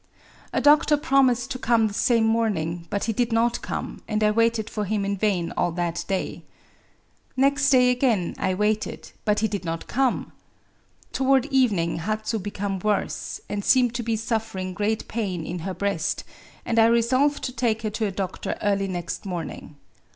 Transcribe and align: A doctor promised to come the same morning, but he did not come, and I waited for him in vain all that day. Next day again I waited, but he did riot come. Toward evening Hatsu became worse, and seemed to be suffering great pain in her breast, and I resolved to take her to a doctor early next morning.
A 0.51 0.59
doctor 0.59 0.97
promised 0.97 1.51
to 1.51 1.59
come 1.59 1.87
the 1.87 1.93
same 1.93 2.25
morning, 2.25 2.87
but 2.89 3.03
he 3.03 3.13
did 3.13 3.31
not 3.31 3.61
come, 3.61 4.01
and 4.07 4.23
I 4.23 4.31
waited 4.31 4.67
for 4.67 4.85
him 4.85 5.05
in 5.05 5.15
vain 5.15 5.53
all 5.55 5.71
that 5.73 6.03
day. 6.07 6.41
Next 7.37 7.69
day 7.69 7.91
again 7.91 8.33
I 8.39 8.55
waited, 8.55 9.11
but 9.25 9.41
he 9.41 9.47
did 9.47 9.63
riot 9.63 9.85
come. 9.85 10.31
Toward 11.13 11.45
evening 11.53 11.99
Hatsu 11.99 12.39
became 12.41 12.79
worse, 12.79 13.41
and 13.47 13.63
seemed 13.63 13.93
to 13.93 14.01
be 14.01 14.15
suffering 14.15 14.73
great 14.73 15.07
pain 15.07 15.45
in 15.45 15.59
her 15.59 15.73
breast, 15.75 16.23
and 16.65 16.79
I 16.79 16.87
resolved 16.87 17.43
to 17.43 17.51
take 17.53 17.83
her 17.83 17.91
to 17.91 18.07
a 18.07 18.11
doctor 18.11 18.57
early 18.59 18.87
next 18.87 19.23
morning. 19.27 19.75